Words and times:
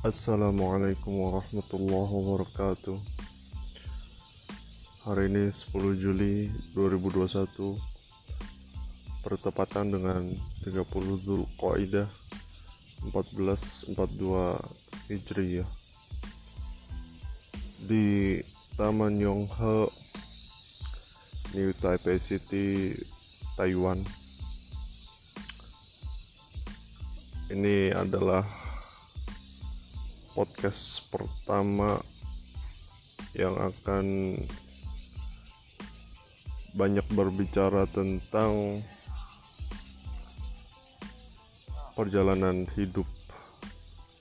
Assalamualaikum 0.00 1.12
warahmatullahi 1.12 2.08
wabarakatuh. 2.08 2.96
Hari 5.04 5.28
ini 5.28 5.52
10 5.52 5.76
Juli 6.00 6.48
2021 6.72 7.76
Bertepatan 9.20 9.92
dengan 9.92 10.24
30 10.64 10.88
Dhul 11.20 11.44
Qaidah 11.60 12.08
1442 13.12 13.92
Hijriyah 15.12 15.68
Di 17.84 18.40
Taman 18.80 19.20
Yonghe 19.20 19.84
New 21.52 21.76
Taipei 21.76 22.16
City, 22.16 22.96
Taiwan. 23.52 24.00
Ini 27.52 27.92
adalah 27.92 28.59
podcast 30.40 31.12
pertama 31.12 32.00
yang 33.36 33.52
akan 33.60 34.40
banyak 36.72 37.04
berbicara 37.12 37.84
tentang 37.92 38.80
perjalanan 41.92 42.64
hidup 42.72 43.04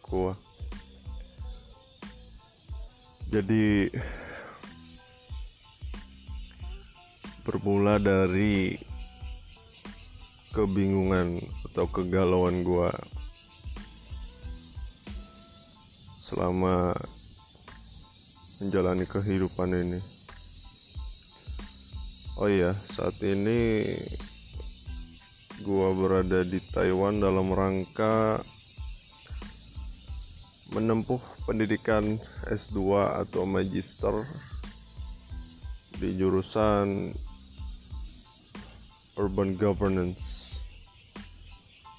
gua. 0.03 0.35
Jadi 3.31 3.87
bermula 7.47 7.95
dari 7.95 8.75
kebingungan 10.51 11.39
atau 11.71 11.87
kegalauan 11.87 12.67
gua 12.67 12.91
selama 16.39 16.95
menjalani 18.63 19.03
kehidupan 19.03 19.75
ini. 19.75 19.99
Oh 22.39 22.47
iya, 22.47 22.71
saat 22.71 23.19
ini 23.27 23.83
gua 25.67 25.91
berada 25.91 26.47
di 26.47 26.63
Taiwan 26.71 27.19
dalam 27.19 27.51
rangka 27.51 28.39
menempuh 30.71 31.19
pendidikan 31.43 32.07
S2 32.47 32.87
atau 33.19 33.43
magister 33.43 34.15
di 35.99 36.15
jurusan 36.15 37.11
Urban 39.19 39.59
Governance. 39.59 40.55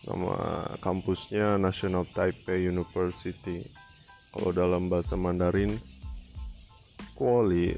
Nama 0.09 0.65
kampusnya 0.81 1.61
National 1.61 2.09
Taipei 2.09 2.65
University 2.65 3.90
kalau 4.31 4.51
dalam 4.55 4.87
bahasa 4.87 5.19
Mandarin 5.19 5.75
Kuali 7.19 7.75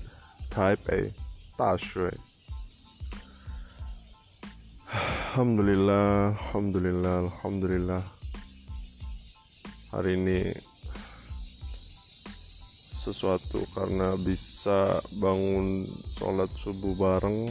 Taipei 0.53 1.09
Tashui 1.57 2.33
Alhamdulillah 5.33 6.37
Alhamdulillah 6.37 7.25
Alhamdulillah. 7.25 8.05
Hari 9.97 10.21
ini 10.21 10.53
sesuatu 13.01 13.65
karena 13.73 14.13
bisa 14.21 14.93
bangun 15.25 15.89
sholat 15.89 16.53
subuh 16.53 16.93
bareng. 17.01 17.49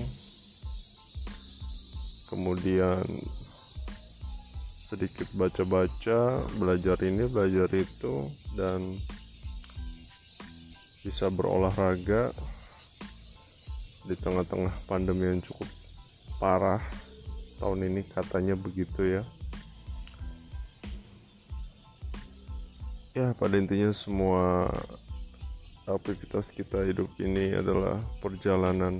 Kemudian 2.30 3.02
sedikit 4.92 5.32
baca-baca 5.40 6.44
belajar 6.60 7.00
ini 7.08 7.24
belajar 7.32 7.72
itu 7.72 8.28
dan 8.60 8.84
bisa 11.08 11.32
berolahraga 11.32 12.28
di 14.04 14.20
tengah-tengah 14.20 14.76
pandemi 14.92 15.32
yang 15.32 15.40
cukup 15.40 15.72
parah. 16.44 16.84
Tahun 17.64 17.88
ini 17.88 18.04
katanya 18.04 18.60
begitu 18.60 19.16
ya. 19.16 19.24
Ya 23.16 23.32
pada 23.40 23.56
intinya 23.56 23.96
semua 23.96 24.68
aktivitas 25.88 26.52
kita 26.52 26.84
hidup 26.84 27.08
ini 27.16 27.56
adalah 27.56 27.96
perjalanan 28.20 29.00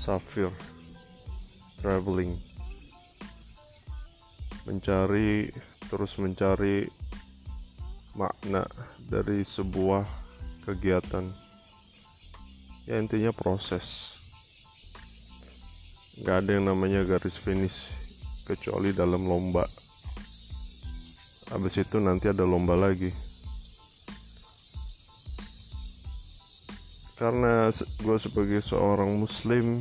safir 0.00 0.48
traveling 1.84 2.53
mencari 4.64 5.52
terus 5.92 6.16
mencari 6.16 6.88
makna 8.16 8.64
dari 9.10 9.44
sebuah 9.44 10.06
kegiatan. 10.64 11.24
Ya 12.88 13.00
intinya 13.00 13.32
proses. 13.32 14.16
Nggak 16.20 16.36
ada 16.44 16.50
yang 16.56 16.66
namanya 16.70 17.00
garis 17.04 17.36
finish 17.36 17.90
kecuali 18.44 18.92
dalam 18.92 19.24
lomba. 19.24 19.64
Habis 21.52 21.74
itu 21.84 22.00
nanti 22.00 22.30
ada 22.30 22.44
lomba 22.46 22.76
lagi. 22.76 23.12
Karena 27.14 27.70
gue 27.74 28.18
sebagai 28.18 28.60
seorang 28.60 29.16
muslim 29.16 29.80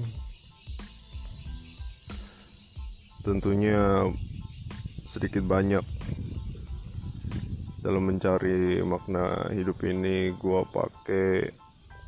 tentunya 3.24 4.06
sedikit 5.14 5.46
banyak. 5.46 5.86
Dalam 7.86 8.10
mencari 8.10 8.82
makna 8.82 9.46
hidup 9.54 9.78
ini 9.86 10.34
gue 10.34 10.62
pakai 10.74 11.54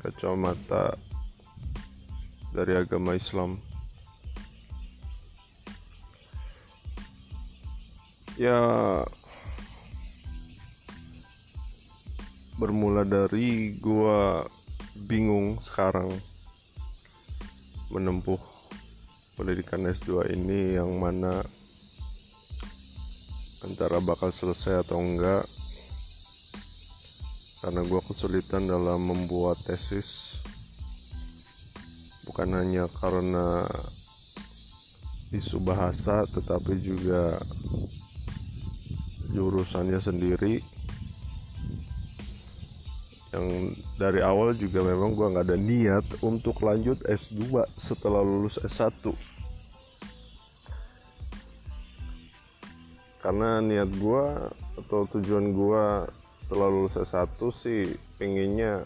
kacamata 0.01 0.97
dari 2.49 2.73
agama 2.73 3.13
Islam. 3.13 3.61
Ya 8.41 8.57
bermula 12.55 13.03
dari 13.05 13.75
gua 13.83 14.43
bingung 15.07 15.59
sekarang 15.59 16.07
menempuh 17.91 18.39
pendidikan 19.35 19.83
S2 19.87 20.31
ini 20.35 20.79
yang 20.79 20.95
mana 20.99 21.43
antara 23.65 23.97
bakal 23.97 24.29
selesai 24.29 24.85
atau 24.85 25.01
enggak. 25.01 25.41
Karena 27.65 27.81
gue 27.81 28.01
kesulitan 28.05 28.69
dalam 28.69 29.01
membuat 29.01 29.57
tesis. 29.65 30.37
Bukan 32.29 32.53
hanya 32.53 32.85
karena 33.01 33.65
isu 35.33 35.57
bahasa 35.65 36.23
tetapi 36.29 36.77
juga 36.77 37.41
jurusannya 39.33 39.97
sendiri. 39.97 40.61
Yang 43.33 43.47
dari 43.97 44.21
awal 44.21 44.53
juga 44.55 44.85
memang 44.85 45.17
gue 45.17 45.27
nggak 45.27 45.45
ada 45.49 45.57
niat 45.57 46.05
untuk 46.23 46.61
lanjut 46.61 47.01
S2 47.03 47.65
setelah 47.81 48.21
lulus 48.21 48.61
S1 48.61 49.34
karena 53.25 53.57
niat 53.57 53.89
gue 53.89 54.25
atau 54.85 55.09
tujuan 55.17 55.49
gue 55.49 55.85
setelah 56.45 56.69
S1 56.93 57.41
sih 57.57 57.89
pengennya 58.21 58.85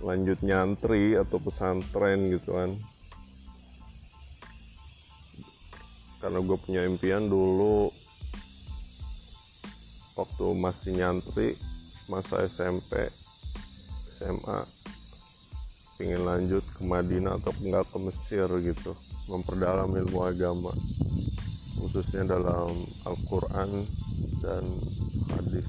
lanjut 0.00 0.40
nyantri 0.40 1.12
atau 1.20 1.36
pesantren 1.36 2.32
gitu 2.32 2.56
kan. 2.56 2.72
Karena 6.24 6.40
gue 6.40 6.56
punya 6.56 6.88
impian 6.88 7.28
dulu 7.28 7.92
waktu 10.16 10.46
masih 10.56 10.96
nyantri 10.96 11.52
masa 12.08 12.48
SMP 12.48 12.96
SMA 14.16 14.60
ingin 16.00 16.24
lanjut 16.24 16.64
ke 16.64 16.80
Madinah 16.88 17.36
atau 17.36 17.52
enggak 17.60 17.84
ke 17.92 17.98
Mesir 18.08 18.48
gitu 18.64 18.96
memperdalam 19.28 19.92
ilmu 19.92 20.24
agama 20.24 20.72
khususnya 21.80 22.28
dalam 22.28 22.76
Al-Quran 23.08 23.70
dan 24.44 24.64
hadis. 25.32 25.64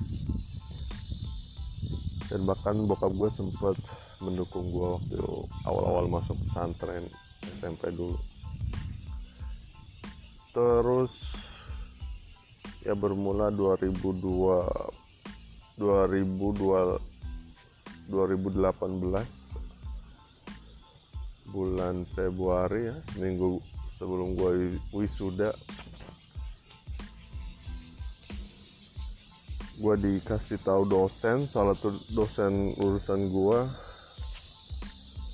Dan 2.28 2.44
bahkan 2.48 2.88
bokap 2.88 3.12
gue 3.16 3.30
sempat 3.32 3.76
mendukung 4.22 4.72
gue 4.72 4.88
waktu 5.00 5.18
awal-awal 5.66 6.08
masuk 6.08 6.38
pesantren 6.48 7.04
SMP 7.60 7.92
dulu. 7.96 8.18
Terus 10.52 11.12
ya 12.84 12.96
bermula 12.96 13.52
2002 13.54 15.80
2002 15.80 17.00
2018 18.12 19.42
bulan 21.52 22.08
Februari 22.16 22.88
ya 22.90 22.96
minggu 23.20 23.60
sebelum 24.00 24.34
gue 24.34 24.72
wisuda 24.96 25.54
gue 29.82 29.96
dikasih 29.98 30.62
tahu 30.62 30.86
dosen 30.86 31.42
salah 31.50 31.74
satu 31.74 31.90
dosen 32.14 32.54
urusan 32.78 33.22
gue 33.34 33.60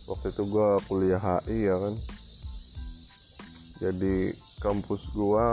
waktu 0.07 0.31
itu 0.31 0.44
gue 0.47 0.69
kuliah 0.88 1.19
HI 1.19 1.67
ya 1.67 1.75
kan. 1.75 1.95
Jadi 3.77 4.33
kampus 4.63 5.11
gue 5.11 5.47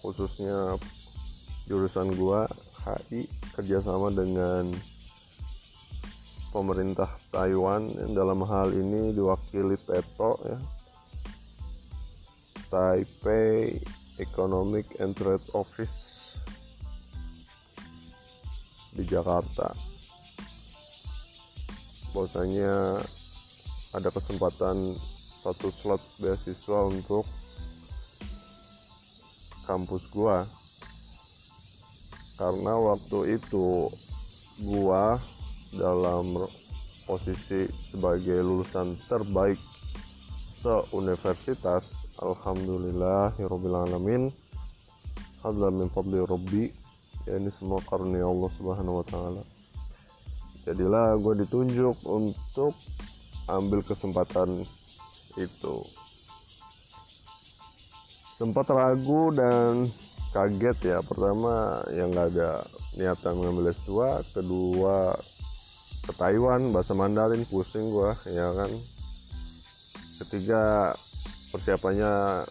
khususnya 0.00 0.78
jurusan 1.66 2.14
gue 2.14 2.40
HI 2.86 3.26
kerjasama 3.58 4.14
dengan 4.14 4.70
pemerintah 6.54 7.10
Taiwan. 7.34 7.90
Yang 7.98 8.12
dalam 8.14 8.40
hal 8.46 8.70
ini 8.70 9.10
diwakili 9.12 9.74
Peto 9.74 10.38
ya. 10.46 10.58
Taipei 12.68 13.74
Economic 14.22 14.86
and 15.02 15.16
Trade 15.18 15.44
Office 15.56 16.17
di 18.98 19.06
Jakarta. 19.06 19.70
Bahwasanya 22.10 22.98
ada 23.94 24.10
kesempatan 24.10 24.74
satu 25.38 25.70
slot 25.70 26.02
beasiswa 26.18 26.78
untuk 26.90 27.22
kampus 29.70 30.02
gua. 30.10 30.42
Karena 32.34 32.74
waktu 32.74 33.38
itu 33.38 33.86
gua 34.66 35.14
dalam 35.78 36.34
posisi 37.06 37.70
sebagai 37.94 38.42
lulusan 38.42 38.98
terbaik 39.06 39.56
se-universitas 40.58 41.94
Alhamdulillah 42.18 43.30
Alamin 43.38 44.28
Hadla 45.38 45.70
min 45.70 45.86
fadli 45.86 46.18
Rabbi 46.18 46.87
ya 47.28 47.36
ini 47.36 47.52
semua 47.60 47.84
karunia 47.84 48.24
Allah 48.24 48.48
Subhanahu 48.56 49.04
wa 49.04 49.06
taala. 49.06 49.42
Jadilah 50.64 51.20
gue 51.20 51.44
ditunjuk 51.44 51.96
untuk 52.08 52.72
ambil 53.48 53.84
kesempatan 53.84 54.64
itu. 55.36 55.76
Sempat 58.40 58.72
ragu 58.72 59.28
dan 59.36 59.92
kaget 60.32 60.96
ya. 60.96 60.98
Pertama 61.04 61.84
yang 61.92 62.16
nggak 62.16 62.32
ada 62.32 62.64
niatan 62.96 63.36
mengambil 63.36 63.76
S2 63.76 64.24
kedua 64.32 65.12
ke 66.08 66.12
Taiwan 66.16 66.72
bahasa 66.72 66.96
Mandarin 66.96 67.44
pusing 67.44 67.84
gue 67.92 68.12
ya 68.32 68.48
kan. 68.56 68.70
Ketiga 70.24 70.92
persiapannya 71.52 72.44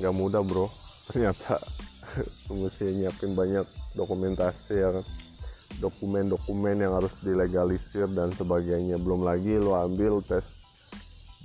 nggak 0.00 0.14
mudah 0.16 0.44
bro. 0.44 0.68
Ternyata 1.08 1.79
mesti 2.50 2.84
nyiapin 2.98 3.32
banyak 3.38 3.66
dokumentasi 3.94 4.74
yang 4.80 4.96
dokumen-dokumen 5.78 6.82
yang 6.82 6.92
harus 6.98 7.14
dilegalisir 7.22 8.10
dan 8.12 8.34
sebagainya. 8.34 8.98
Belum 8.98 9.22
lagi 9.22 9.56
lo 9.56 9.78
ambil 9.78 10.20
tes 10.24 10.44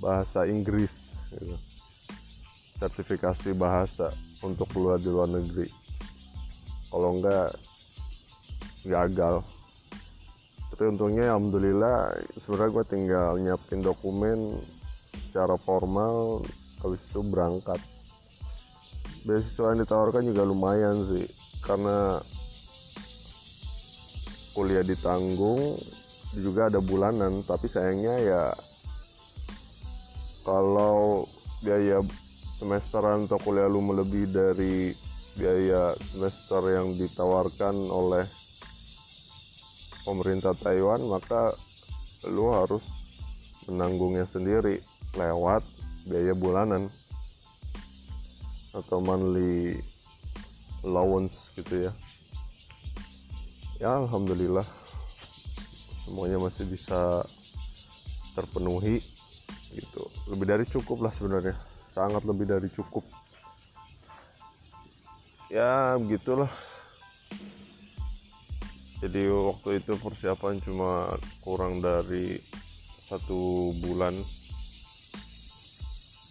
bahasa 0.02 0.44
Inggris 0.44 0.92
gitu. 1.32 1.56
sertifikasi 2.76 3.56
bahasa 3.56 4.12
untuk 4.44 4.68
keluar 4.74 5.00
di 5.00 5.08
luar 5.08 5.30
negeri. 5.32 5.70
Kalau 6.92 7.16
enggak 7.16 7.56
gagal. 8.84 9.40
Tapi 10.76 10.82
untungnya 10.92 11.32
alhamdulillah 11.32 12.12
sebenarnya 12.36 12.74
gue 12.76 12.84
tinggal 12.84 13.30
nyiapin 13.40 13.80
dokumen 13.80 14.60
secara 15.32 15.56
formal 15.56 16.44
habis 16.84 17.00
itu 17.08 17.24
berangkat 17.24 17.80
beasiswa 19.26 19.74
yang 19.74 19.82
ditawarkan 19.82 20.22
juga 20.30 20.42
lumayan 20.46 20.96
sih. 21.02 21.26
Karena 21.66 22.16
kuliah 24.54 24.86
ditanggung 24.86 25.60
juga 26.38 26.70
ada 26.70 26.80
bulanan. 26.80 27.42
Tapi 27.42 27.66
sayangnya 27.66 28.14
ya 28.22 28.42
kalau 30.46 31.26
biaya 31.66 31.98
semesteran 32.56 33.26
atau 33.26 33.36
kuliah 33.42 33.66
lu 33.66 33.82
melebihi 33.82 34.26
dari 34.30 34.94
biaya 35.36 35.92
semester 35.98 36.62
yang 36.72 36.96
ditawarkan 36.96 37.76
oleh 37.92 38.24
pemerintah 40.06 40.56
Taiwan 40.56 41.02
maka 41.10 41.52
lu 42.32 42.54
harus 42.54 42.80
menanggungnya 43.68 44.24
sendiri 44.24 44.80
lewat 45.18 45.60
biaya 46.08 46.32
bulanan 46.32 46.88
atau 48.76 49.00
monthly 49.00 49.80
allowance 50.84 51.56
gitu 51.56 51.88
ya. 51.88 51.92
Ya 53.80 53.90
alhamdulillah. 53.96 54.64
Semuanya 56.04 56.38
masih 56.38 56.68
bisa 56.68 57.24
terpenuhi 58.36 59.00
gitu. 59.72 60.02
Lebih 60.28 60.46
dari 60.46 60.64
cukup 60.68 61.08
lah 61.08 61.12
sebenarnya. 61.16 61.56
Sangat 61.96 62.22
lebih 62.28 62.44
dari 62.44 62.68
cukup. 62.68 63.02
Ya 65.48 65.96
begitulah. 65.96 66.52
Jadi 69.00 69.28
waktu 69.28 69.80
itu 69.80 69.92
persiapan 70.00 70.56
cuma 70.64 71.12
kurang 71.44 71.84
dari 71.84 72.36
satu 73.06 73.72
bulan. 73.84 74.12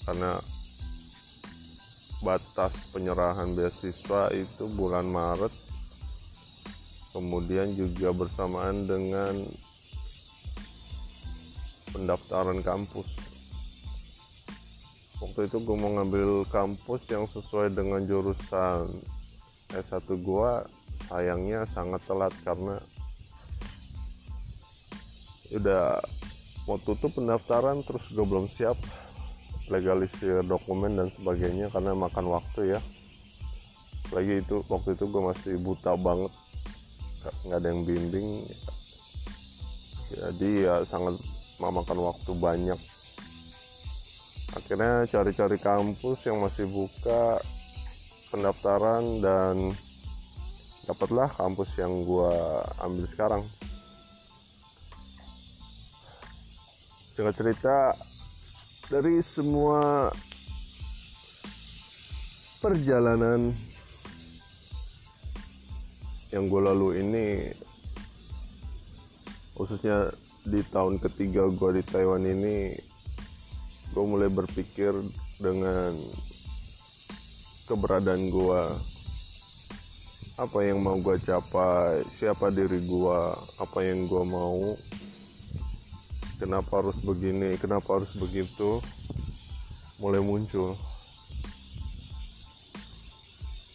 Karena 0.05 0.54
batas 2.25 2.89
penyerahan 2.89 3.53
beasiswa 3.53 4.33
itu 4.33 4.65
bulan 4.73 5.05
Maret 5.05 5.53
kemudian 7.15 7.71
juga 7.77 8.11
bersamaan 8.11 8.83
dengan 8.83 9.31
pendaftaran 11.95 12.59
kampus. 12.59 13.07
Waktu 15.23 15.47
itu 15.47 15.63
gue 15.63 15.77
mau 15.79 15.95
ngambil 15.95 16.43
kampus 16.51 17.07
yang 17.07 17.23
sesuai 17.31 17.71
dengan 17.71 18.03
jurusan 18.03 18.91
S1 19.71 20.03
gue 20.11 20.51
sayangnya 21.07 21.63
sangat 21.71 22.03
telat 22.03 22.35
karena 22.43 22.75
udah 25.55 26.03
mau 26.67 26.75
tutup 26.83 27.15
pendaftaran 27.15 27.79
terus 27.87 28.11
gue 28.11 28.25
belum 28.27 28.51
siap 28.51 28.75
legalisir 29.69 30.45
dokumen 30.45 30.93
dan 30.93 31.09
sebagainya 31.09 31.71
karena 31.73 31.97
makan 31.97 32.29
waktu 32.29 32.77
ya. 32.77 32.79
Lagi 34.13 34.37
itu 34.41 34.61
waktu 34.69 34.93
itu 34.93 35.09
gue 35.09 35.21
masih 35.21 35.53
buta 35.65 35.97
banget. 35.97 36.33
Nggak 37.49 37.57
ada 37.57 37.67
yang 37.73 37.81
bimbing. 37.83 38.29
Jadi 40.13 40.69
ya 40.69 40.85
sangat 40.85 41.17
memakan 41.57 41.99
waktu 42.05 42.31
banyak. 42.37 42.79
Akhirnya 44.55 45.03
cari-cari 45.09 45.57
kampus 45.57 46.19
yang 46.29 46.39
masih 46.39 46.69
buka 46.69 47.41
pendaftaran 48.29 49.03
dan 49.19 49.55
dapatlah 50.85 51.27
kampus 51.33 51.81
yang 51.81 51.91
gue 52.05 52.31
ambil 52.85 53.05
sekarang. 53.09 53.43
Singkat 57.17 57.35
cerita 57.35 57.95
dari 58.85 59.17
semua 59.17 60.13
perjalanan 62.61 63.49
yang 66.29 66.45
gue 66.45 66.61
lalu 66.61 67.01
ini 67.01 67.27
khususnya 69.57 70.13
di 70.45 70.61
tahun 70.69 71.01
ketiga 71.01 71.49
gue 71.49 71.81
di 71.81 71.83
Taiwan 71.87 72.29
ini 72.29 72.77
gue 73.95 74.05
mulai 74.05 74.29
berpikir 74.29 74.93
dengan 75.41 75.89
keberadaan 77.65 78.21
gue 78.29 78.61
apa 80.45 80.59
yang 80.61 80.85
mau 80.85 80.99
gue 81.01 81.17
capai 81.25 82.05
siapa 82.05 82.53
diri 82.53 82.85
gue 82.85 83.19
apa 83.65 83.79
yang 83.81 84.05
gue 84.05 84.23
mau 84.29 84.77
kenapa 86.37 86.83
harus 86.83 86.97
begini? 87.03 87.55
Kenapa 87.59 87.99
harus 87.99 88.11
begitu? 88.15 88.79
Mulai 89.99 90.21
muncul. 90.23 90.75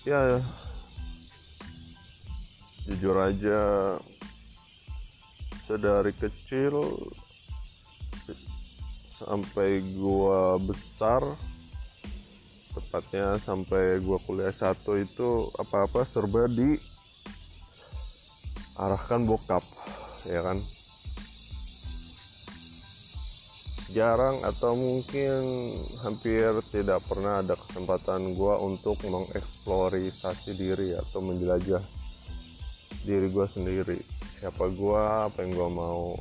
Ya 0.09 0.41
jujur 2.91 3.15
aja 3.23 3.61
sedari 5.69 6.11
kecil 6.11 6.75
sampai 9.15 9.79
gua 9.95 10.59
besar 10.59 11.23
tepatnya 12.75 13.39
sampai 13.47 14.03
gua 14.03 14.19
kuliah 14.27 14.51
satu 14.51 14.99
itu 14.99 15.47
apa-apa 15.61 16.03
serba 16.03 16.51
di 16.51 16.75
arahkan 18.81 19.23
bokap 19.29 19.63
ya 20.27 20.43
kan 20.43 20.59
jarang 23.91 24.39
atau 24.47 24.79
mungkin 24.79 25.43
hampir 26.07 26.55
tidak 26.71 27.03
pernah 27.11 27.43
ada 27.43 27.59
kesempatan 27.59 28.39
gue 28.39 28.55
untuk 28.63 28.95
mengeksplorasi 29.03 30.55
diri 30.55 30.95
atau 30.95 31.19
menjelajah 31.19 31.83
diri 33.03 33.27
gue 33.27 33.47
sendiri. 33.51 33.99
Siapa 34.39 34.71
gue 34.71 35.03
apa 35.27 35.39
yang 35.43 35.53
gue 35.59 35.71
mau. 35.75 36.15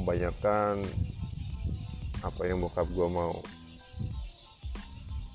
Kebanyakan 0.00 0.80
apa 2.24 2.42
yang 2.48 2.64
bokap 2.64 2.88
gue 2.88 3.08
mau. 3.12 3.36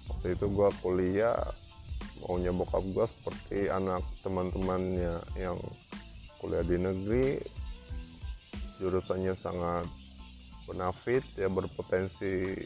Waktu 0.09 0.27
itu 0.33 0.45
gue 0.49 0.69
kuliah 0.81 1.37
maunya 2.25 2.49
bokap 2.49 2.81
gue 2.81 3.05
seperti 3.05 3.69
anak 3.69 4.01
teman-temannya 4.25 5.21
yang 5.37 5.53
kuliah 6.41 6.65
di 6.65 6.77
negeri 6.81 7.37
jurusannya 8.79 9.33
sangat 9.37 9.87
benefit 10.65 11.23
ya 11.37 11.47
berpotensi 11.47 12.57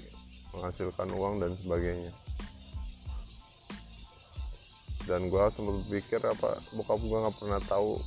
menghasilkan 0.56 1.10
uang 1.14 1.44
dan 1.44 1.52
sebagainya. 1.60 2.14
Dan 5.06 5.26
gue 5.30 5.44
sempat 5.54 5.76
berpikir 5.86 6.22
apa 6.22 6.52
bokap 6.78 7.02
gue 7.02 7.18
nggak 7.18 7.38
pernah 7.42 7.62
tahu 7.66 7.98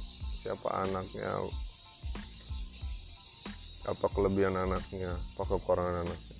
siapa 0.43 0.69
anaknya 0.87 1.31
apa 3.91 4.07
kelebihan 4.15 4.55
anaknya 4.55 5.11
apa 5.11 5.43
kekurangan 5.51 6.07
anaknya. 6.07 6.39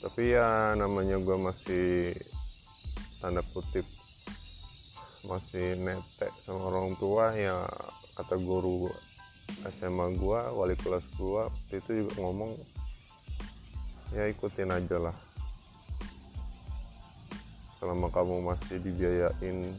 Tapi 0.00 0.22
ya 0.32 0.76
namanya 0.76 1.16
gue 1.20 1.36
masih 1.36 2.12
tanda 3.20 3.44
kutip 3.52 3.84
masih 5.28 5.76
netek 5.84 6.32
sama 6.40 6.72
orang 6.72 6.96
tua 6.96 7.36
ya 7.36 7.52
kata 8.20 8.36
guru 8.36 8.92
SMA 9.80 10.20
gua 10.20 10.52
wali 10.52 10.76
kelas 10.76 11.08
gua 11.16 11.48
itu 11.72 12.04
juga 12.04 12.20
ngomong 12.20 12.52
ya 14.12 14.28
ikutin 14.28 14.68
aja 14.68 15.00
lah. 15.00 15.16
Selama 17.80 18.12
kamu 18.12 18.44
masih 18.44 18.76
dibiayain 18.84 19.72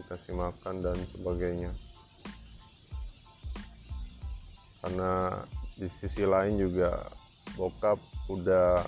dikasih 0.00 0.32
makan 0.32 0.80
dan 0.80 0.96
sebagainya. 1.12 1.68
Karena 4.80 5.36
di 5.76 5.92
sisi 6.00 6.24
lain 6.24 6.56
juga 6.56 6.96
bokap 7.60 8.00
udah 8.32 8.80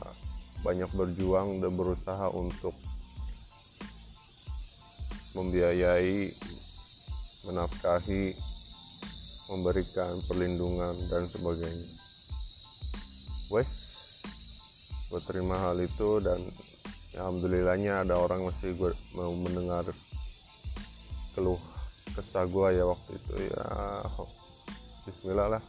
banyak 0.65 0.89
berjuang 0.97 1.61
dan 1.61 1.77
berusaha 1.77 2.33
untuk 2.33 2.73
membiayai 5.37 6.33
menafkahi 7.45 8.54
memberikan 9.53 10.13
perlindungan 10.29 10.95
dan 11.13 11.25
sebagainya. 11.29 11.91
Wes 13.53 13.71
gue 15.13 15.21
terima 15.31 15.55
hal 15.61 15.79
itu 15.79 16.19
dan 16.25 16.41
ya, 17.15 17.23
alhamdulillahnya 17.23 18.03
ada 18.03 18.19
orang 18.19 18.43
masih 18.49 18.75
gue 18.75 18.91
mau 19.15 19.31
mendengar 19.37 19.87
keluh 21.39 21.61
kesah 22.19 22.47
gue 22.51 22.69
ya 22.75 22.85
waktu 22.89 23.11
itu 23.15 23.35
ya 23.47 23.65
Bismillah 25.05 25.49
lah. 25.53 25.63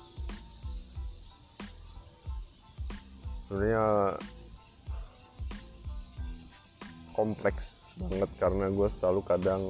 Sebenarnya 3.46 3.84
kompleks 7.12 7.65
banget 8.00 8.32
karena 8.39 8.65
gue 8.72 8.88
selalu 9.00 9.22
kadang 9.27 9.62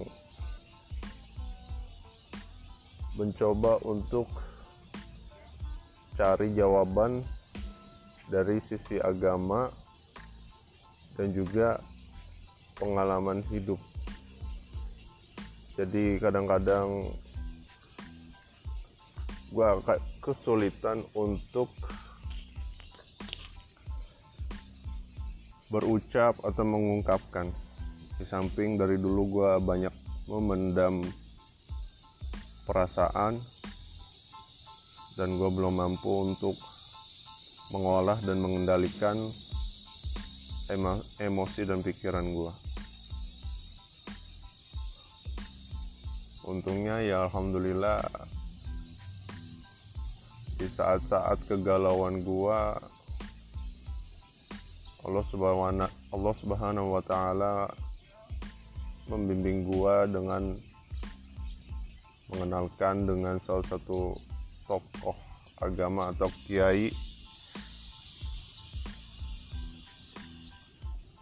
mencoba 3.15 3.79
untuk 3.87 4.27
cari 6.15 6.51
jawaban 6.55 7.23
dari 8.31 8.59
sisi 8.67 8.99
agama 8.99 9.71
dan 11.15 11.31
juga 11.31 11.79
pengalaman 12.79 13.39
hidup. 13.51 13.79
Jadi 15.75 16.19
kadang-kadang 16.19 17.03
gue 19.51 19.67
kesulitan 20.23 20.99
untuk 21.15 21.71
berucap 25.71 26.35
atau 26.43 26.63
mengungkapkan. 26.63 27.51
Di 28.15 28.23
samping 28.23 28.79
dari 28.79 28.95
dulu 28.95 29.39
gue 29.39 29.51
banyak 29.59 29.91
memendam 30.31 31.03
perasaan 32.65 33.37
dan 35.15 35.29
gue 35.39 35.49
belum 35.53 35.79
mampu 35.79 36.27
untuk 36.27 36.57
mengolah 37.71 38.19
dan 38.27 38.37
mengendalikan 38.41 39.15
emo 40.73 40.97
emosi 41.21 41.61
dan 41.69 41.79
pikiran 41.85 42.25
gue 42.25 42.51
untungnya 46.49 47.01
ya 47.01 47.25
Alhamdulillah 47.29 48.01
di 50.61 50.67
saat-saat 50.67 51.47
kegalauan 51.47 52.21
gue 52.21 52.59
Allah 55.05 55.25
subhanahu 55.29 55.91
Allah 56.17 56.33
subhanahu 56.41 56.87
wa 56.97 57.03
taala 57.05 57.69
membimbing 59.05 59.69
gue 59.69 59.95
dengan 60.09 60.74
mengenalkan 62.33 63.05
dengan 63.05 63.37
salah 63.43 63.65
satu 63.65 64.17
tokoh 64.65 65.17
agama 65.61 66.09
atau 66.11 66.29
kiai 66.45 66.89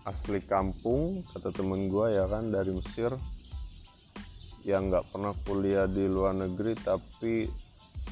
asli 0.04 0.40
kampung 0.44 1.24
kata 1.32 1.52
temen 1.56 1.88
gue 1.88 2.08
ya 2.12 2.28
kan 2.28 2.52
dari 2.52 2.76
Mesir 2.76 3.12
yang 4.64 4.92
nggak 4.92 5.12
pernah 5.12 5.36
kuliah 5.44 5.88
di 5.88 6.08
luar 6.08 6.36
negeri 6.36 6.76
tapi 6.80 7.48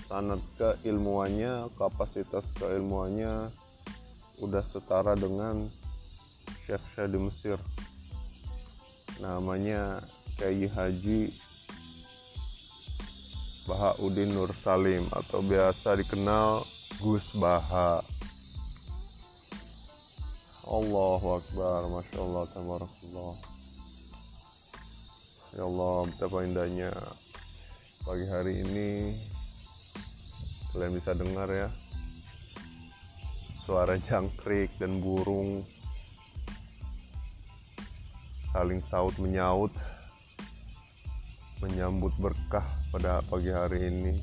sanat 0.07 0.39
keilmuannya 0.60 1.71
kapasitas 1.79 2.43
keilmuannya 2.60 3.48
udah 4.41 4.63
setara 4.65 5.15
dengan 5.15 5.69
chef-chef 6.65 7.07
di 7.07 7.19
Mesir. 7.21 7.60
Namanya 9.21 10.01
Kiai 10.36 10.65
Haji 10.65 11.50
Bahaudin 13.70 14.34
Nur 14.34 14.50
Salim 14.53 15.06
atau 15.13 15.46
biasa 15.46 15.98
dikenal 16.00 16.65
Gus 17.01 17.25
Baha. 17.38 18.01
Allahu 20.72 21.27
Akbar 21.38 21.80
Masya 21.94 22.18
Allah 22.22 22.44
Tabarakallah. 22.53 23.34
Ya 25.51 25.63
Allah 25.68 25.96
betapa 26.10 26.38
indahnya 26.48 26.91
pagi 28.08 28.25
hari 28.30 28.53
ini. 28.65 28.91
Kalian 30.72 30.96
bisa 30.96 31.12
dengar 31.13 31.51
ya 31.51 31.68
suara 33.72 33.96
jangkrik 34.03 34.68
dan 34.82 35.00
burung 35.00 35.63
saling 38.51 38.84
saut 38.91 39.15
menyaut 39.15 39.72
menyambut 41.62 42.10
berkah 42.18 42.65
pada 42.89 43.22
pagi 43.30 43.53
hari 43.53 43.94
ini 43.94 44.18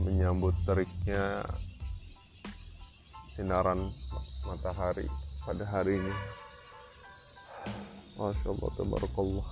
menyambut 0.00 0.56
teriknya 0.64 1.44
sinaran 3.36 3.78
matahari 4.48 5.04
pada 5.44 5.64
hari 5.68 6.00
ini. 6.00 6.14
Masya 8.16 8.48
Allah 8.48 8.70
Tabarakallah. 8.80 9.48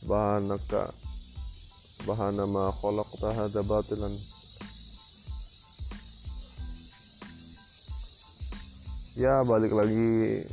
Subhanaka 0.00 0.82
Subhana 2.00 2.44
ma 2.48 2.72
khalaqta 2.72 3.28
hadha 3.36 3.60
batilan. 3.68 4.14
Ya 9.16 9.44
balik 9.44 9.72
lagi 9.76 10.44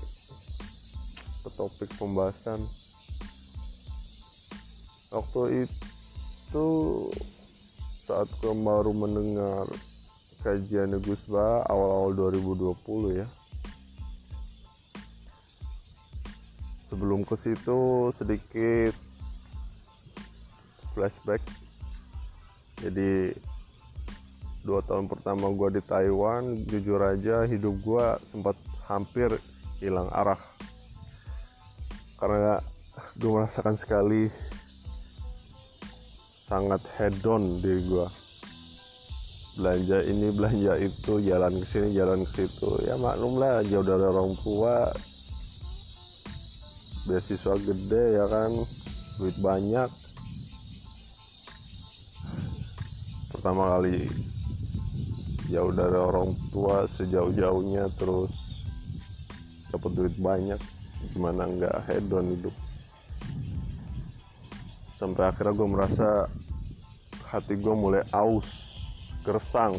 ke 1.43 1.49
topik 1.55 1.91
pembahasan 1.99 2.63
waktu 5.13 5.69
itu 5.69 6.67
saat 8.03 8.25
gue 8.41 8.51
baru 8.51 8.91
mendengar 8.97 9.69
kajian 10.41 10.97
Gus 10.99 11.21
Ba 11.29 11.63
awal-awal 11.69 12.33
2020 12.33 13.21
ya. 13.21 13.27
Sebelum 16.89 17.21
ke 17.23 17.35
situ 17.37 18.09
sedikit 18.17 18.93
flashback. 20.97 21.41
Jadi 22.83 23.33
dua 24.67 24.83
tahun 24.83 25.07
pertama 25.07 25.47
gue 25.53 25.79
di 25.79 25.81
Taiwan 25.85 26.67
jujur 26.67 26.99
aja 26.99 27.47
hidup 27.47 27.75
gue 27.81 28.05
sempat 28.33 28.57
hampir 28.89 29.29
hilang 29.79 30.11
arah. 30.11 30.41
Karena 32.19 32.59
gue 33.17 33.29
merasakan 33.31 33.79
sekali 33.79 34.27
sangat 36.53 36.85
hedon 37.01 37.65
diri 37.65 37.81
gue 37.89 38.05
belanja 39.57 40.05
ini 40.05 40.29
belanja 40.29 40.77
itu 40.77 41.17
jalan 41.25 41.49
ke 41.49 41.65
sini 41.65 41.97
jalan 41.97 42.21
ke 42.29 42.45
situ. 42.45 42.69
Ya 42.85 42.93
maklum 43.01 43.41
lah 43.41 43.65
jauh 43.65 43.81
dari 43.81 44.05
orang 44.05 44.33
tua. 44.41 44.85
Beasiswa 47.09 47.57
gede 47.57 48.05
ya 48.21 48.25
kan? 48.29 48.53
Duit 49.17 49.37
banyak. 49.41 49.89
Pertama 53.33 53.77
kali 53.77 54.09
jauh 55.49 55.73
dari 55.73 55.97
orang 55.97 56.37
tua 56.53 56.85
sejauh-jauhnya 56.85 57.89
terus 57.97 58.29
dapat 59.73 59.91
duit 59.97 60.15
banyak. 60.21 60.61
Gimana 61.17 61.49
nggak 61.49 61.77
hedon 61.89 62.29
hidup 62.33 62.53
sampai 65.03 65.27
akhirnya 65.27 65.51
gue 65.51 65.67
merasa 65.67 66.31
hati 67.27 67.59
gue 67.59 67.75
mulai 67.75 68.07
aus 68.15 68.79
gersang. 69.27 69.75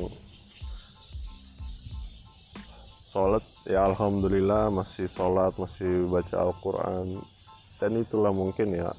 Sholat 3.09 3.40
ya 3.64 3.88
alhamdulillah 3.88 4.69
masih 4.69 5.09
sholat 5.09 5.57
masih 5.57 6.12
baca 6.12 6.45
Al-Quran. 6.45 7.25
Dan 7.81 8.04
itulah 8.04 8.37
mungkin 8.37 8.76
ya 8.76 8.93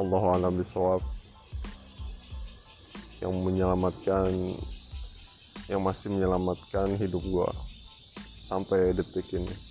Allah 0.00 0.22
alam 0.40 0.56
bisawab 0.56 1.04
yang 3.20 3.36
menyelamatkan 3.44 4.32
yang 5.68 5.84
masih 5.84 6.08
menyelamatkan 6.16 6.96
hidup 6.96 7.20
gua 7.28 7.52
sampai 8.48 8.96
detik 8.96 9.28
ini 9.36 9.69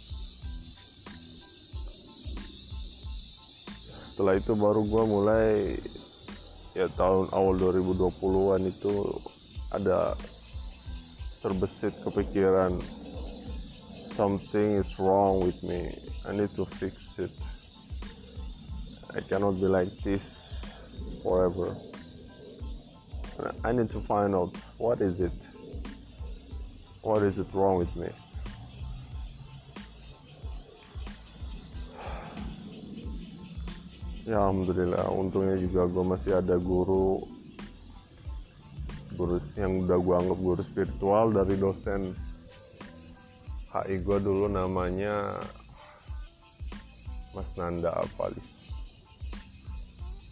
setelah 4.19 4.35
itu 4.35 4.51
baru 4.51 4.83
gua 4.83 5.07
mulai 5.07 5.79
ya 6.75 6.91
tahun 6.99 7.31
awal 7.31 7.55
2020-an 7.55 8.67
itu 8.67 8.91
ada 9.71 10.11
terbesit 11.39 11.95
kepikiran 12.03 12.75
something 14.19 14.75
is 14.75 14.91
wrong 14.99 15.39
with 15.39 15.55
me. 15.63 15.87
I 16.27 16.35
need 16.35 16.51
to 16.59 16.67
fix 16.67 17.15
it. 17.15 17.31
I 19.15 19.23
cannot 19.23 19.55
be 19.55 19.71
like 19.71 19.87
this 20.03 20.19
forever. 21.23 21.71
I 23.63 23.71
need 23.71 23.87
to 23.95 24.03
find 24.03 24.35
out 24.35 24.51
what 24.75 24.99
is 24.99 25.23
it? 25.23 25.39
What 27.07 27.23
is 27.23 27.39
it 27.39 27.47
wrong 27.55 27.79
with 27.79 27.95
me 27.95 28.11
ya 34.29 34.37
alhamdulillah. 34.45 35.09
Untungnya 35.09 35.57
juga 35.57 35.89
gue 35.89 36.05
masih 36.05 36.37
ada 36.37 36.53
guru. 36.61 37.25
Guru 39.17 39.41
yang 39.57 39.89
udah 39.89 39.97
gue 39.97 40.15
anggap 40.15 40.39
guru 40.39 40.61
spiritual 40.61 41.33
dari 41.33 41.57
dosen 41.57 42.13
HI 43.73 44.01
gue 44.05 44.17
dulu 44.21 44.45
namanya 44.49 45.33
Mas 47.33 47.49
Nanda 47.57 47.89
Apalis. 47.97 48.69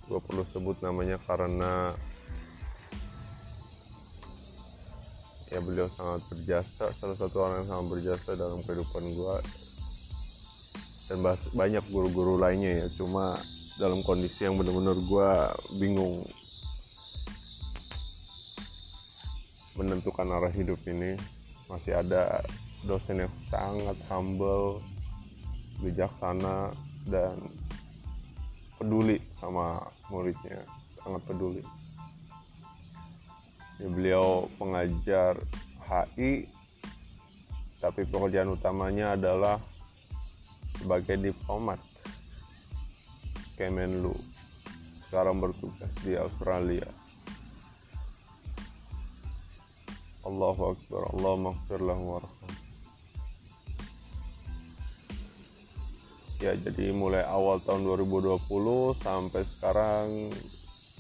Gue 0.06 0.22
perlu 0.24 0.46
sebut 0.46 0.78
namanya 0.86 1.18
karena 1.26 1.92
ya 5.50 5.60
beliau 5.64 5.90
sangat 5.90 6.22
berjasa 6.32 6.86
salah 6.92 7.18
satu 7.18 7.36
orang 7.44 7.66
yang 7.66 7.70
sangat 7.72 7.88
berjasa 7.92 8.30
dalam 8.36 8.60
kehidupan 8.62 9.04
gue 9.04 9.36
dan 11.08 11.18
banyak 11.56 11.84
guru-guru 11.92 12.40
lainnya 12.40 12.84
ya. 12.84 12.88
Cuma 12.94 13.36
dalam 13.78 14.02
kondisi 14.02 14.50
yang 14.50 14.58
benar-benar 14.58 14.98
gue 14.98 15.32
bingung 15.78 16.26
menentukan 19.78 20.26
arah 20.34 20.50
hidup 20.50 20.82
ini 20.90 21.14
masih 21.70 21.94
ada 21.94 22.42
dosen 22.90 23.22
yang 23.22 23.34
sangat 23.54 23.98
humble 24.10 24.82
bijaksana 25.86 26.74
dan 27.06 27.38
peduli 28.82 29.22
sama 29.38 29.78
muridnya 30.10 30.66
sangat 30.98 31.22
peduli. 31.30 31.62
Ya, 33.78 33.88
beliau 33.94 34.50
pengajar 34.58 35.38
HI 35.86 36.50
tapi 37.78 38.10
pekerjaan 38.10 38.50
utamanya 38.50 39.14
adalah 39.14 39.62
sebagai 40.82 41.22
diplomat 41.22 41.78
Kemenlu. 43.58 44.14
Sekarang 45.10 45.42
bertugas 45.42 45.90
di 46.06 46.14
Australia. 46.14 46.86
Allahu 50.28 50.78
Akbar 50.78 51.02
Allah 51.16 51.34
maghfir 51.40 51.82
lahu 51.82 52.22
ya 56.38 56.54
jadi 56.54 56.94
mulai 56.94 57.26
awal 57.26 57.58
tahun 57.58 57.82
2020 57.82 58.38
sampai 58.94 59.42
sekarang 59.42 60.06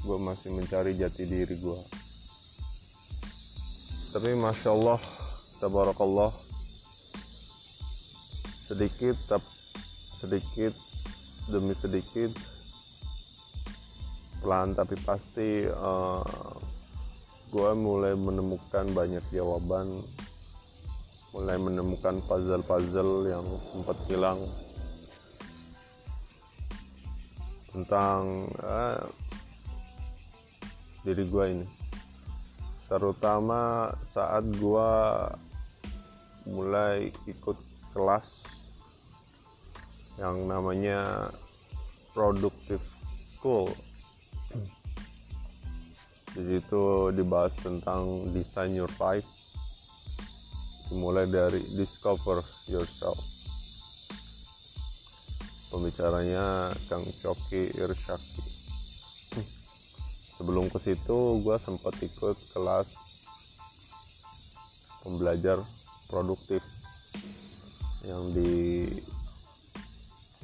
gue 0.01 0.17
masih 0.25 0.49
mencari 0.57 0.97
jati 0.97 1.29
diri 1.29 1.55
gue 1.61 1.79
tapi 4.17 4.33
masya 4.33 4.73
Allah 4.73 4.97
tabarakallah 5.61 6.33
sedikit 8.65 9.13
tap, 9.29 9.43
sedikit 10.25 10.73
demi 11.47 11.71
sedikit. 11.71 12.31
Pelan 14.43 14.75
tapi 14.77 14.95
pasti 15.01 15.65
uh, 15.65 16.23
gue 17.51 17.71
mulai 17.75 18.13
menemukan 18.13 18.85
banyak 18.91 19.23
jawaban. 19.31 19.87
Mulai 21.35 21.57
menemukan 21.59 22.23
puzzle-puzzle 22.25 23.29
yang 23.29 23.45
sempat 23.71 23.97
hilang. 24.09 24.39
Tentang 27.71 28.49
eh, 28.57 29.01
diri 31.05 31.23
gue 31.29 31.45
ini. 31.51 31.67
Terutama 32.87 33.91
saat 34.15 34.47
gue 34.47 34.91
mulai 36.47 37.11
ikut 37.27 37.57
kelas 37.91 38.56
yang 40.17 40.49
namanya 40.49 41.29
productive 42.13 42.81
school. 43.37 43.69
Di 46.37 46.41
situ 46.45 47.09
dibahas 47.13 47.53
tentang 47.61 48.29
design 48.33 48.77
your 48.77 48.91
life 49.01 49.25
dimulai 50.93 51.25
dari 51.29 51.61
discover 51.77 52.41
yourself. 52.69 53.17
Pembicaranya 55.73 56.71
Kang 56.87 57.03
Coki 57.03 57.75
Irsyaki 57.81 58.47
sebelum 60.37 60.69
ke 60.69 60.77
situ 60.77 61.41
gue 61.41 61.57
sempat 61.57 61.97
ikut 61.97 62.37
kelas 62.53 62.87
pembelajar 65.01 65.57
produktif 66.07 66.61
yang 68.05 68.21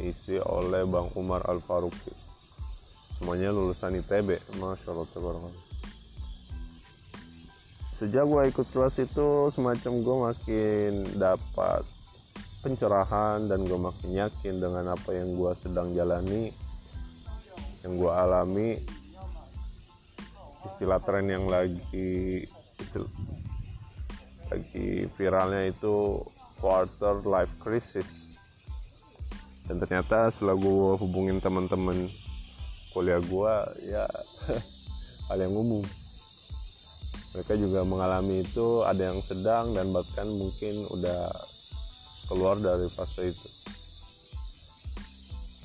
diisi 0.04 0.36
oleh 0.36 0.84
Bang 0.84 1.08
Umar 1.16 1.48
Al 1.48 1.63
Faruqi 1.63 2.12
semuanya 3.16 3.56
lulusan 3.56 3.96
ITB 4.04 4.60
Masya 4.60 4.92
Allah 4.92 5.08
sejak 7.96 8.28
gue 8.28 8.42
ikut 8.52 8.68
kelas 8.76 9.00
itu 9.00 9.48
semacam 9.56 9.94
gue 10.04 10.18
makin 10.28 10.92
dapat 11.16 11.88
pencerahan 12.60 13.48
dan 13.48 13.63
gue 13.63 13.80
makin 13.80 14.12
yakin 14.12 14.60
dengan 14.60 14.92
apa 14.92 15.16
yang 15.16 15.32
gue 15.39 15.52
sedang 15.56 15.92
jalani 15.96 16.52
yang 17.84 18.00
gue 18.00 18.12
alami. 18.12 18.80
Istilah 20.63 21.04
tren 21.04 21.28
yang 21.28 21.52
lagi 21.52 22.48
lagi 24.48 25.08
viralnya 25.20 25.68
itu 25.68 26.24
quarter 26.63 27.20
life 27.28 27.52
crisis 27.60 28.22
dan 29.69 29.76
ternyata 29.80 30.32
setelah 30.32 30.56
gue 30.60 30.89
hubungin 30.99 31.39
teman-teman 31.39 32.08
kuliah 32.91 33.21
gue 33.23 33.54
ya 33.89 34.06
hal 35.32 35.38
yang 35.39 35.56
umum 35.56 35.84
mereka 37.34 37.58
juga 37.58 37.82
mengalami 37.82 38.45
itu 38.45 38.86
ada 38.86 39.10
yang 39.10 39.17
sedang 39.17 39.65
dan 39.73 39.89
bahkan 39.89 40.30
mungkin 40.38 40.76
udah 40.93 41.21
keluar 42.30 42.56
dari 42.62 42.88
fase 42.93 43.26
itu. 43.26 43.49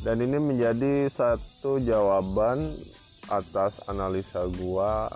Dan 0.00 0.24
ini 0.24 0.40
menjadi 0.40 1.12
satu 1.12 1.76
jawaban 1.84 2.56
atas 3.28 3.84
analisa 3.92 4.48
gua 4.56 5.12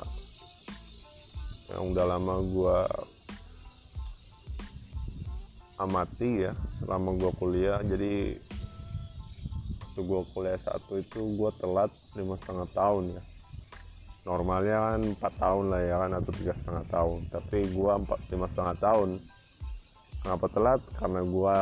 yang 1.72 1.96
udah 1.96 2.04
lama 2.04 2.34
gua 2.52 2.84
amati 5.80 6.44
ya 6.44 6.52
selama 6.84 7.16
gua 7.16 7.32
kuliah. 7.40 7.80
Jadi 7.80 8.36
waktu 10.02 10.10
gua 10.10 10.26
kuliah 10.34 10.58
satu 10.58 10.98
itu 10.98 11.20
gua 11.38 11.54
telat 11.54 11.90
lima 12.18 12.34
setengah 12.34 12.66
tahun 12.74 13.14
ya. 13.14 13.22
Normalnya 14.22 14.76
kan 14.78 15.00
4 15.18 15.42
tahun 15.42 15.64
lah 15.70 15.80
ya 15.82 15.96
kan 16.02 16.10
atau 16.18 16.32
tiga 16.34 16.54
setengah 16.58 16.84
tahun. 16.90 17.18
Tapi 17.30 17.58
gua 17.70 17.92
empat 18.02 18.18
lima 18.34 18.46
setengah 18.50 18.76
tahun. 18.82 19.08
Kenapa 20.22 20.46
telat? 20.50 20.80
Karena 20.98 21.20
gua 21.22 21.56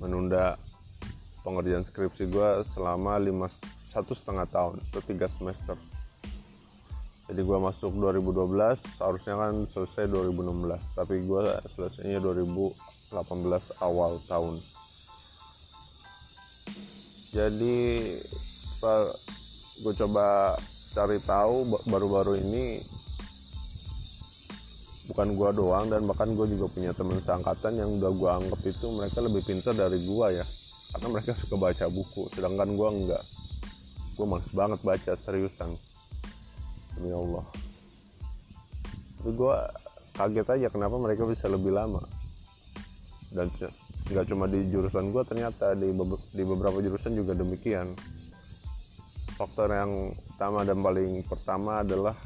menunda 0.00 0.56
pengerjaan 1.44 1.84
skripsi 1.84 2.24
gua 2.32 2.64
selama 2.72 3.20
lima 3.20 3.52
satu 3.92 4.16
setengah 4.16 4.48
tahun 4.48 4.80
atau 4.88 5.00
tiga 5.04 5.28
semester. 5.28 5.76
Jadi 7.28 7.40
gua 7.44 7.60
masuk 7.68 7.92
2012 8.00 8.80
harusnya 9.04 9.34
kan 9.36 9.52
selesai 9.68 10.08
2016 10.08 10.96
tapi 10.96 11.20
gua 11.28 11.60
selesainya 11.68 12.24
2018 12.24 12.72
awal 13.84 14.16
tahun 14.24 14.56
jadi 17.32 17.78
gue 19.84 19.92
coba 20.04 20.56
cari 20.96 21.18
tahu 21.22 21.56
baru-baru 21.92 22.40
ini 22.40 22.80
bukan 25.08 25.32
gua 25.40 25.50
doang 25.56 25.88
dan 25.88 26.04
bahkan 26.04 26.28
gue 26.36 26.46
juga 26.52 26.68
punya 26.68 26.92
teman 26.92 27.16
seangkatan 27.16 27.80
yang 27.80 27.90
udah 27.96 28.12
gua 28.12 28.30
anggap 28.36 28.60
itu 28.60 28.86
mereka 28.92 29.18
lebih 29.24 29.40
pintar 29.40 29.72
dari 29.72 29.98
gua 30.04 30.28
ya. 30.28 30.44
Karena 30.88 31.06
mereka 31.12 31.32
suka 31.36 31.56
baca 31.56 31.84
buku 31.88 32.28
sedangkan 32.36 32.68
gua 32.76 32.88
enggak. 32.92 33.22
Gue 34.18 34.26
males 34.26 34.50
banget 34.50 34.80
baca 34.82 35.12
seriusan. 35.14 35.70
Demi 36.98 37.14
Allah. 37.14 37.46
Tapi 39.22 39.30
gue 39.30 39.54
kaget 40.18 40.48
aja 40.58 40.66
kenapa 40.74 40.98
mereka 40.98 41.22
bisa 41.22 41.46
lebih 41.46 41.70
lama. 41.70 42.02
Dan 43.30 43.46
nggak 44.08 44.24
cuma 44.24 44.48
di 44.48 44.64
jurusan 44.72 45.12
gue 45.12 45.20
ternyata 45.28 45.76
di, 45.76 45.92
di 46.32 46.42
beberapa 46.44 46.80
jurusan 46.80 47.12
juga 47.12 47.36
demikian. 47.36 47.92
Faktor 49.36 49.68
yang 49.70 50.16
pertama 50.32 50.64
dan 50.64 50.80
paling 50.80 51.12
pertama 51.28 51.84
adalah 51.84 52.16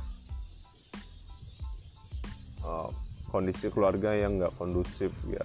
uh, 2.63 2.89
kondisi 3.35 3.67
keluarga 3.69 4.15
yang 4.15 4.39
nggak 4.39 4.55
kondusif 4.55 5.11
ya. 5.27 5.43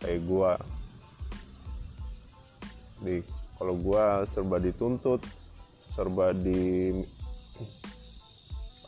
Kayak 0.00 0.24
gue 0.24 0.52
di 2.98 3.16
kalau 3.60 3.74
gue 3.76 4.04
serba 4.32 4.56
dituntut 4.58 5.20
serba 5.92 6.32
di 6.32 6.96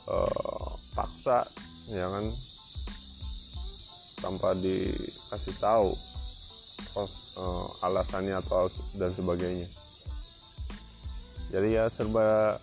uh, 0.09 0.71
paksa 0.97 1.45
ya 1.93 2.09
kan? 2.09 2.27
Tanpa 4.21 4.53
dikasih 4.57 5.57
tahu 5.61 6.10
uh, 6.99 7.67
alasannya 7.87 8.37
atau 8.41 8.69
dan 8.99 9.13
sebagainya. 9.15 9.69
Jadi 11.51 11.69
ya 11.75 11.91
serba 11.91 12.55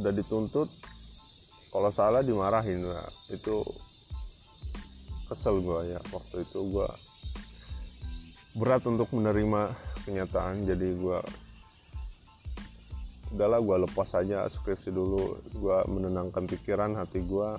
udah 0.00 0.12
dituntut 0.12 0.68
kalau 1.72 1.88
salah 1.88 2.20
dimarahin 2.20 2.84
nah, 2.84 3.08
itu 3.32 3.64
kesel 5.32 5.64
gue 5.64 5.96
ya 5.96 6.00
waktu 6.12 6.44
itu 6.44 6.60
gue 6.68 6.88
berat 8.60 8.84
untuk 8.84 9.08
menerima 9.16 9.72
kenyataan. 10.04 10.68
Jadi 10.68 10.88
gue 11.00 11.18
udahlah 13.32 13.60
gue 13.64 13.76
lepas 13.88 14.08
aja 14.20 14.44
skripsi 14.52 14.92
dulu. 14.92 15.40
Gue 15.56 15.78
menenangkan 15.88 16.44
pikiran 16.44 16.92
hati 16.92 17.24
gue 17.24 17.50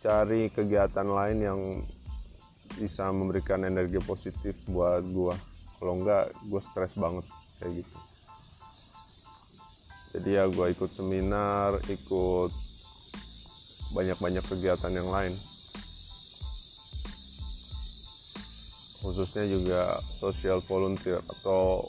cari 0.00 0.48
kegiatan 0.48 1.06
lain 1.06 1.38
yang 1.44 1.60
bisa 2.78 3.12
memberikan 3.12 3.64
energi 3.64 4.00
positif 4.04 4.56
buat 4.68 5.04
gue 5.04 5.34
kalau 5.82 5.98
enggak 5.98 6.30
gue 6.46 6.62
stres 6.62 6.94
banget 6.94 7.26
kayak 7.58 7.82
gitu. 7.82 7.98
Jadi 10.12 10.28
ya 10.36 10.44
gue 10.44 10.66
ikut 10.76 10.90
seminar 10.92 11.72
ikut 11.88 12.50
banyak-banyak 13.96 14.44
kegiatan 14.44 14.92
yang 14.92 15.08
lain. 15.08 15.34
Khususnya 19.02 19.44
juga 19.50 19.98
social 19.98 20.62
volunteer 20.64 21.18
atau 21.18 21.82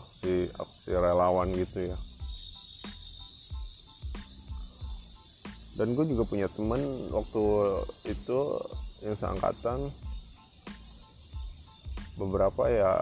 aksi 0.00 0.48
aksi 0.56 0.90
relawan 0.96 1.52
gitu 1.52 1.92
ya. 1.92 1.98
Dan 5.78 5.94
gue 5.94 6.10
juga 6.10 6.24
punya 6.26 6.48
temen 6.50 6.80
waktu 7.14 7.44
itu 8.10 8.40
yang 9.02 9.14
seangkatan 9.14 9.78
beberapa 12.18 12.66
ya 12.66 12.98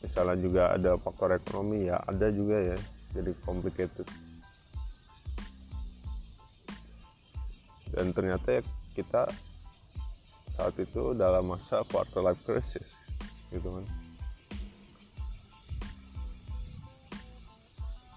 misalnya 0.00 0.36
juga 0.40 0.62
ada 0.72 0.96
faktor 0.96 1.36
ekonomi 1.36 1.92
ya 1.92 2.00
ada 2.08 2.32
juga 2.32 2.74
ya 2.74 2.78
jadi 3.16 3.32
complicated. 3.48 4.08
Dan 7.96 8.12
ternyata 8.12 8.60
ya 8.60 8.62
kita 8.92 9.24
saat 10.56 10.76
itu 10.76 11.16
dalam 11.16 11.48
masa 11.48 11.80
quarter 11.88 12.20
life 12.20 12.40
crisis 12.44 12.96
gitu 13.48 13.68
kan. 13.72 13.84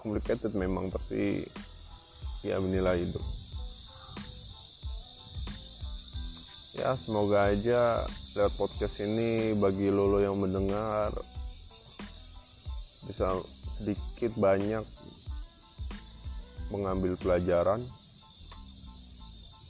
Complicated 0.04 0.52
memang 0.56 0.92
tapi 0.92 1.44
ya 2.44 2.60
menilai 2.60 3.04
hidup 3.04 3.39
ya 6.80 6.96
semoga 6.96 7.52
aja 7.52 8.00
lewat 8.40 8.56
podcast 8.56 9.04
ini 9.04 9.52
bagi 9.60 9.92
lolo 9.92 10.24
yang 10.24 10.40
mendengar 10.40 11.12
bisa 13.04 13.36
sedikit 13.84 14.32
banyak 14.40 14.80
mengambil 16.72 17.20
pelajaran. 17.20 17.84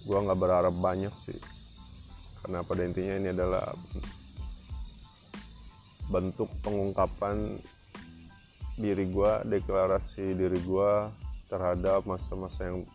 Gua 0.05 0.21
nggak 0.21 0.37
berharap 0.37 0.75
banyak 0.77 1.09
sih. 1.25 1.39
Karena 2.45 2.61
pada 2.61 2.85
intinya 2.85 3.17
ini 3.17 3.33
adalah 3.33 3.65
bentuk 6.13 6.53
pengungkapan 6.61 7.57
diri 8.77 9.09
gua 9.09 9.41
deklarasi 9.49 10.37
diri 10.37 10.61
gua 10.61 11.09
terhadap 11.49 12.05
masa-masa 12.05 12.69
yang 12.69 12.85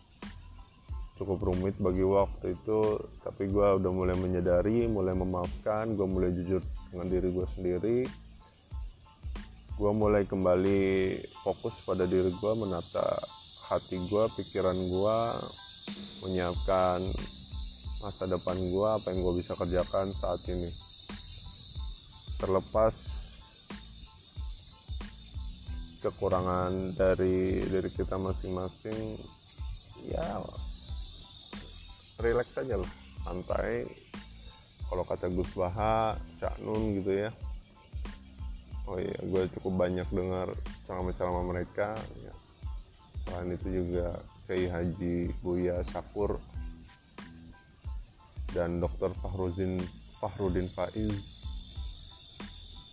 cukup 1.15 1.47
rumit 1.47 1.79
bagi 1.79 2.03
waktu 2.03 2.59
itu 2.59 2.99
tapi 3.23 3.47
gue 3.47 3.67
udah 3.79 3.91
mulai 3.91 4.19
menyadari 4.19 4.83
mulai 4.91 5.15
memaafkan 5.15 5.95
gue 5.95 6.03
mulai 6.03 6.35
jujur 6.35 6.59
dengan 6.91 7.07
diri 7.11 7.29
gue 7.31 7.47
sendiri. 7.55 7.99
Gue 9.75 9.91
mulai 9.91 10.23
kembali 10.23 11.19
fokus 11.43 11.83
pada 11.83 12.07
diri 12.07 12.31
gue 12.31 12.53
menata 12.55 13.03
hati 13.67 13.99
gue 14.07 14.23
pikiran 14.39 14.75
gue 14.75 15.17
menyiapkan 16.23 16.99
masa 17.99 18.23
depan 18.31 18.55
gue 18.55 18.87
apa 18.87 19.07
yang 19.11 19.19
gue 19.19 19.33
bisa 19.39 19.51
kerjakan 19.59 20.07
saat 20.07 20.39
ini. 20.47 20.69
Terlepas 22.39 22.93
kekurangan 26.03 26.95
dari 26.95 27.65
dari 27.65 27.89
kita 27.89 28.15
masing-masing 28.15 29.19
ya 30.07 30.37
relax 32.25 32.57
aja 32.57 32.81
lah 32.81 32.91
santai 33.21 33.85
kalau 34.89 35.05
kata 35.05 35.29
Gus 35.29 35.53
Baha 35.53 36.17
Cak 36.41 36.57
Nun 36.65 36.97
gitu 36.97 37.13
ya 37.13 37.29
oh 38.89 38.97
iya 38.97 39.17
gue 39.21 39.43
cukup 39.57 39.73
banyak 39.85 40.05
dengar 40.09 40.49
ceramah-ceramah 40.85 41.45
mereka 41.45 41.93
ya. 42.21 42.33
selain 43.25 43.53
itu 43.53 43.67
juga 43.81 44.17
Kiai 44.45 44.69
Haji 44.69 45.33
Buya 45.41 45.81
Sakur 45.89 46.37
dan 48.53 48.77
Dr. 48.77 49.13
Fahrudin 49.21 49.81
Fahrudin 50.21 50.69
Faiz 50.69 51.17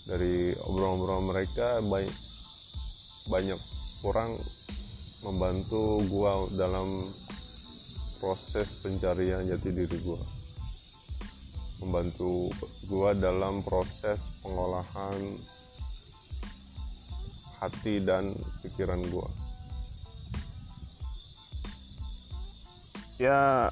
dari 0.09 0.51
obrolan-obrolan 0.67 1.25
mereka 1.31 1.79
banyak 1.87 2.17
banyak 3.31 3.61
orang 4.03 4.31
membantu 5.23 6.03
gua 6.11 6.43
dalam 6.59 6.89
proses 8.23 8.87
pencarian 8.87 9.43
jati 9.43 9.75
diri 9.75 9.99
gua. 10.07 10.23
Membantu 11.83 12.55
gua 12.87 13.11
dalam 13.19 13.59
proses 13.67 14.39
pengolahan 14.47 15.19
hati 17.63 18.03
dan 18.03 18.27
pikiran 18.63 18.99
gue 19.07 19.29
ya 23.23 23.71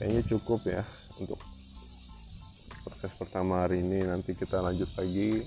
kayaknya 0.00 0.24
cukup 0.24 0.64
ya 0.64 0.80
untuk 1.20 1.36
proses 2.88 3.12
pertama 3.20 3.68
hari 3.68 3.84
ini. 3.84 4.08
Nanti 4.08 4.32
kita 4.32 4.64
lanjut 4.64 4.88
lagi 4.96 5.44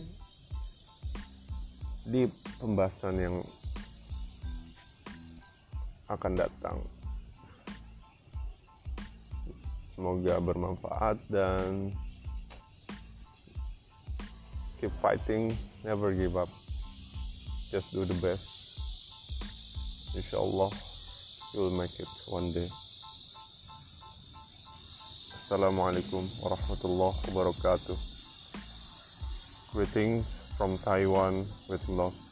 di 2.13 2.21
pembahasan 2.61 3.17
yang 3.17 3.35
akan 6.09 6.33
datang 6.37 6.77
semoga 9.99 10.39
bermanfaat 10.39 11.19
dan 11.27 11.91
keep 14.79 14.95
fighting 15.03 15.51
never 15.83 16.15
give 16.15 16.39
up. 16.39 16.47
Just 17.67 17.91
do 17.91 18.07
the 18.07 18.15
best. 18.23 18.47
Insyaallah 20.15 20.71
you'll 21.51 21.75
make 21.75 21.91
it 21.99 22.07
one 22.31 22.47
day. 22.55 22.63
Assalamualaikum 25.43 26.23
warahmatullahi 26.47 27.19
wabarakatuh. 27.35 27.99
Greetings 29.75 30.23
from 30.55 30.79
Taiwan 30.79 31.43
with 31.67 31.83
love 31.91 32.28